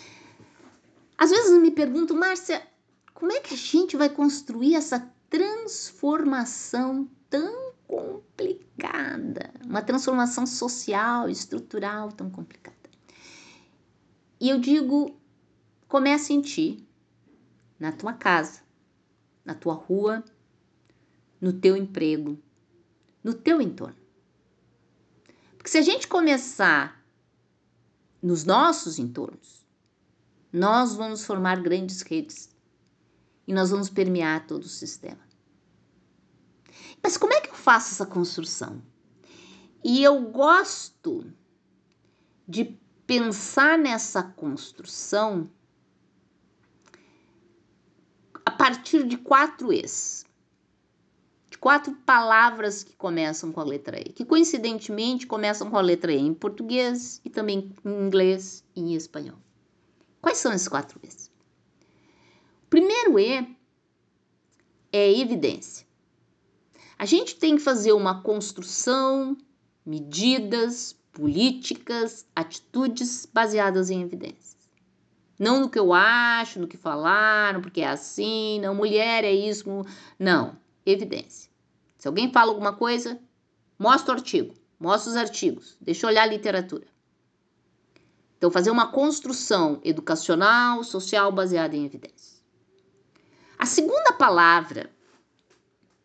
às 1.17 1.31
vezes 1.31 1.59
me 1.59 1.71
pergunto, 1.71 2.15
Márcia, 2.15 2.65
como 3.13 3.31
é 3.33 3.39
que 3.41 3.53
a 3.53 3.57
gente 3.57 3.97
vai 3.97 4.09
construir 4.09 4.75
essa 4.75 5.12
transformação 5.29 7.09
tão 7.29 7.68
complicada? 7.89 9.52
Uma 9.65 9.82
transformação 9.82 10.45
social, 10.45 11.28
estrutural 11.28 12.12
tão 12.12 12.30
complicada. 12.30 12.78
E 14.39 14.47
eu 14.47 14.60
digo, 14.60 15.19
comece 15.88 16.32
em 16.32 16.41
ti, 16.41 16.88
na 17.80 17.91
tua 17.91 18.13
casa, 18.13 18.62
na 19.43 19.56
tua 19.56 19.73
rua, 19.73 20.23
no 21.41 21.52
teu 21.52 21.75
emprego, 21.75 22.38
no 23.23 23.34
teu 23.34 23.60
entorno. 23.60 23.97
Porque 25.58 25.71
se 25.71 25.78
a 25.80 25.82
gente 25.82 26.08
começar 26.08 27.04
nos 28.21 28.43
nossos 28.43 28.99
entornos, 28.99 29.65
nós 30.54 30.93
vamos 30.93 31.25
formar 31.25 31.62
grandes 31.62 32.02
redes 32.02 32.49
e 33.47 33.54
nós 33.54 33.71
vamos 33.71 33.89
permear 33.89 34.45
todo 34.45 34.63
o 34.63 34.69
sistema. 34.69 35.28
Mas 37.02 37.17
como 37.17 37.34
é 37.34 37.41
que 37.41 37.48
faço 37.69 37.93
essa 37.93 38.05
construção? 38.05 38.82
E 39.84 40.03
eu 40.03 40.21
gosto 40.21 41.32
de 42.47 42.75
pensar 43.05 43.77
nessa 43.77 44.23
construção 44.23 45.47
partir 48.60 49.08
de 49.08 49.17
quatro 49.17 49.71
E's. 49.71 50.25
De 51.49 51.58
quatro 51.58 51.93
palavras 52.05 52.84
que 52.84 52.95
começam 52.95 53.51
com 53.51 53.60
a 53.62 53.63
letra 53.63 53.99
E, 53.99 54.12
que 54.12 54.25
coincidentemente 54.25 55.25
começam 55.25 55.69
com 55.71 55.77
a 55.77 55.82
letra 55.82 56.12
E 56.12 56.17
em 56.17 56.34
português 56.34 57.21
e 57.23 57.29
também 57.29 57.73
em 57.86 58.05
inglês 58.05 58.65
e 58.75 58.82
em 58.82 58.95
espanhol. 58.95 59.38
Quais 60.21 60.39
são 60.39 60.51
esses 60.51 60.67
quatro 60.67 60.99
E's? 61.03 61.32
O 62.65 62.69
primeiro 62.69 63.17
E 63.17 63.58
é 64.91 65.19
evidência. 65.19 65.88
A 66.99 67.05
gente 67.05 67.38
tem 67.38 67.55
que 67.55 67.62
fazer 67.62 67.93
uma 67.93 68.21
construção, 68.21 69.38
medidas, 69.85 70.93
políticas, 71.13 72.27
atitudes 72.35 73.25
baseadas 73.25 73.89
em 73.89 74.01
evidências. 74.01 74.57
Não 75.39 75.62
no 75.62 75.69
que 75.69 75.79
eu 75.79 75.93
acho, 75.93 76.59
no 76.59 76.67
que 76.67 76.75
falaram, 76.75 77.62
porque 77.62 77.79
é 77.79 77.88
assim, 77.88 78.59
não, 78.59 78.75
mulher 78.75 79.23
é 79.23 79.31
isso, 79.31 79.85
não, 80.19 80.57
evidência. 80.85 81.49
Se 81.97 82.05
alguém 82.05 82.33
fala 82.33 82.51
alguma 82.51 82.73
coisa, 82.73 83.17
mostra 83.77 84.13
o 84.13 84.17
artigo, 84.17 84.53
mostra 84.77 85.12
os 85.12 85.15
artigos, 85.15 85.77
deixa 85.79 86.05
eu 86.05 86.09
olhar 86.09 86.23
a 86.23 86.25
literatura. 86.25 86.85
Então, 88.38 88.51
fazer 88.51 88.71
uma 88.71 88.91
construção 88.91 89.79
educacional, 89.85 90.83
social 90.83 91.31
baseada 91.31 91.77
em 91.77 91.85
evidências. 91.85 92.43
A 93.57 93.65
segunda 93.65 94.12
palavra, 94.12 94.89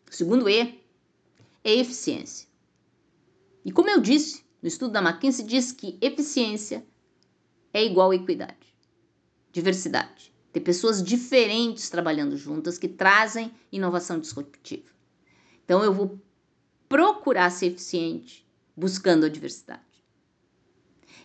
o 0.09 0.13
segundo 0.13 0.49
E, 0.49 0.84
é 1.65 1.73
eficiência. 1.73 2.47
E 3.65 3.71
como 3.71 3.89
eu 3.89 3.99
disse, 3.99 4.45
no 4.61 4.67
estudo 4.67 4.91
da 4.91 5.01
McKinsey 5.01 5.43
diz 5.43 5.71
que 5.71 5.97
eficiência 5.99 6.85
é 7.73 7.83
igual 7.83 8.11
a 8.11 8.15
equidade, 8.15 8.75
diversidade. 9.51 10.31
Ter 10.53 10.61
pessoas 10.61 11.03
diferentes 11.03 11.89
trabalhando 11.89 12.37
juntas 12.37 12.77
que 12.77 12.87
trazem 12.87 13.51
inovação 13.71 14.19
disruptiva. 14.19 14.89
Então 15.65 15.83
eu 15.83 15.91
vou 15.91 16.21
procurar 16.87 17.49
ser 17.49 17.65
eficiente 17.65 18.47
buscando 18.77 19.25
a 19.25 19.29
diversidade. 19.29 19.81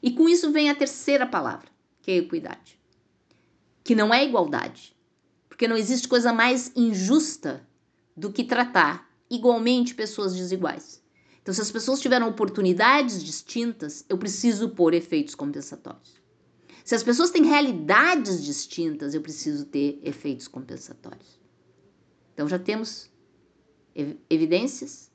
E 0.03 0.11
com 0.11 0.27
isso 0.27 0.51
vem 0.51 0.71
a 0.71 0.75
terceira 0.75 1.27
palavra, 1.27 1.69
que 2.01 2.11
é 2.11 2.17
equidade, 2.17 2.81
que 3.85 3.95
não 3.95 4.13
é 4.13 4.25
igualdade, 4.25 4.97
porque 5.49 5.69
não 5.69 5.77
existe 5.77 6.09
coisa 6.09 6.33
mais 6.33 6.73
injusta 6.75 7.69
do 8.17 8.33
que 8.33 8.43
tratar 8.43 9.10
igualmente 9.31 9.95
pessoas 9.95 10.35
desiguais. 10.35 11.01
Então, 11.41 11.55
se 11.55 11.61
as 11.61 11.71
pessoas 11.71 12.01
tiveram 12.01 12.29
oportunidades 12.29 13.23
distintas, 13.23 14.05
eu 14.09 14.19
preciso 14.19 14.71
pôr 14.71 14.93
efeitos 14.93 15.35
compensatórios. 15.35 16.21
Se 16.85 16.95
as 16.95 17.03
pessoas 17.03 17.31
têm 17.31 17.45
realidades 17.45 18.45
distintas, 18.45 19.15
eu 19.15 19.23
preciso 19.23 19.65
ter 19.67 20.01
efeitos 20.03 20.49
compensatórios. 20.49 21.39
Então, 22.35 22.49
já 22.49 22.59
temos 22.59 23.09
evidências, 24.29 25.11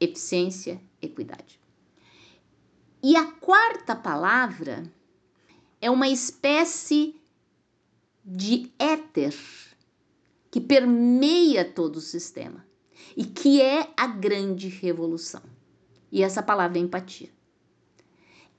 eficiência, 0.00 0.80
equidade. 1.00 1.60
E 3.02 3.16
a 3.16 3.30
quarta 3.32 3.94
palavra 3.94 4.90
é 5.80 5.90
uma 5.90 6.08
espécie 6.08 7.20
de 8.24 8.72
éter 8.78 9.34
que 10.50 10.60
permeia 10.60 11.64
todo 11.64 11.96
o 11.96 12.00
sistema 12.00 12.66
e 13.16 13.24
que 13.24 13.62
é 13.62 13.90
a 13.96 14.06
grande 14.06 14.68
revolução. 14.68 15.42
E 16.12 16.22
essa 16.22 16.42
palavra 16.42 16.78
é 16.78 16.82
empatia. 16.82 17.30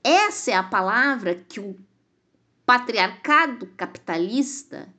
Essa 0.02 0.50
é 0.50 0.54
a 0.54 0.62
palavra 0.62 1.34
que 1.34 1.60
o 1.60 1.78
patriarcado 2.66 3.66
capitalista 3.68 4.92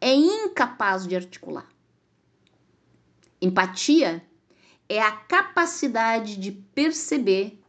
é 0.00 0.14
incapaz 0.14 1.06
de 1.06 1.16
articular. 1.16 1.68
Empatia 3.42 4.24
é 4.88 5.02
a 5.02 5.12
capacidade 5.12 6.36
de 6.36 6.52
perceber 6.52 7.60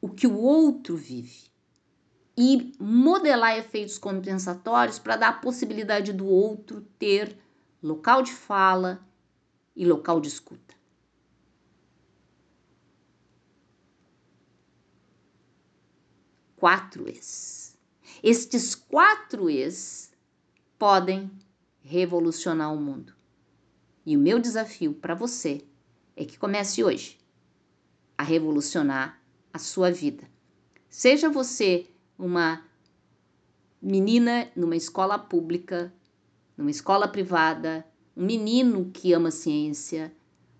o 0.00 0.08
que 0.08 0.26
o 0.26 0.36
outro 0.36 0.96
vive 0.96 1.50
e 2.36 2.72
modelar 2.78 3.56
efeitos 3.58 3.98
compensatórios 3.98 4.98
para 4.98 5.16
dar 5.16 5.28
a 5.28 5.34
possibilidade 5.34 6.12
do 6.12 6.26
outro 6.26 6.80
ter 6.98 7.38
local 7.82 8.22
de 8.22 8.32
fala 8.32 9.06
e 9.80 9.86
local 9.86 10.20
de 10.20 10.28
escuta. 10.28 10.74
Quatro 16.54 17.08
es. 17.08 17.78
Estes 18.22 18.74
quatro 18.74 19.48
es 19.48 20.12
podem 20.78 21.30
revolucionar 21.80 22.74
o 22.74 22.76
mundo. 22.76 23.14
E 24.04 24.18
o 24.18 24.20
meu 24.20 24.38
desafio 24.38 24.92
para 24.92 25.14
você 25.14 25.64
é 26.14 26.26
que 26.26 26.38
comece 26.38 26.84
hoje 26.84 27.18
a 28.18 28.22
revolucionar 28.22 29.18
a 29.50 29.58
sua 29.58 29.90
vida. 29.90 30.28
Seja 30.90 31.30
você 31.30 31.86
uma 32.18 32.62
menina 33.80 34.52
numa 34.54 34.76
escola 34.76 35.18
pública, 35.18 35.90
numa 36.54 36.70
escola 36.70 37.08
privada, 37.08 37.89
um 38.16 38.24
menino 38.24 38.90
que 38.92 39.12
ama 39.12 39.30
ciência, 39.30 40.12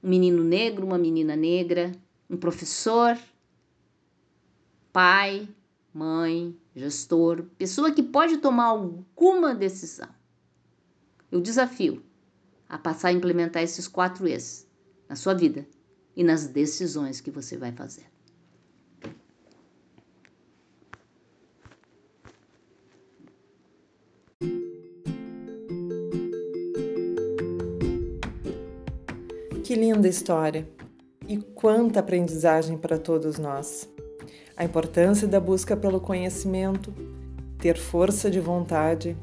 um 0.02 0.08
menino 0.08 0.42
negro, 0.42 0.86
uma 0.86 0.98
menina 0.98 1.36
negra, 1.36 1.92
um 2.28 2.36
professor, 2.36 3.18
pai, 4.92 5.48
mãe, 5.92 6.56
gestor, 6.74 7.44
pessoa 7.58 7.92
que 7.92 8.02
pode 8.02 8.38
tomar 8.38 8.66
alguma 8.66 9.54
decisão. 9.54 10.08
Eu 11.30 11.40
desafio 11.40 12.02
a 12.68 12.78
passar 12.78 13.08
a 13.08 13.12
implementar 13.12 13.62
esses 13.62 13.86
quatro 13.86 14.26
E's 14.26 14.66
na 15.08 15.16
sua 15.16 15.34
vida 15.34 15.66
e 16.14 16.22
nas 16.22 16.46
decisões 16.46 17.20
que 17.20 17.30
você 17.30 17.56
vai 17.56 17.72
fazer. 17.72 18.06
Que 29.70 29.76
linda 29.76 30.09
história! 30.09 30.68
E 31.28 31.37
quanta 31.37 32.00
aprendizagem 32.00 32.76
para 32.76 32.98
todos 32.98 33.38
nós! 33.38 33.88
A 34.56 34.64
importância 34.64 35.28
da 35.28 35.38
busca 35.38 35.76
pelo 35.76 36.00
conhecimento, 36.00 36.92
ter 37.56 37.78
força 37.78 38.28
de 38.28 38.40
vontade, 38.40 39.16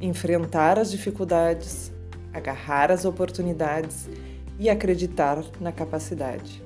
enfrentar 0.00 0.78
as 0.78 0.92
dificuldades, 0.92 1.90
agarrar 2.32 2.92
as 2.92 3.04
oportunidades 3.04 4.08
e 4.56 4.70
acreditar 4.70 5.44
na 5.60 5.72
capacidade. 5.72 6.62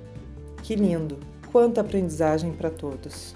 Que 0.62 0.74
lindo! 0.74 1.18
Quanta 1.50 1.80
aprendizagem 1.80 2.52
para 2.52 2.68
todos! 2.68 3.34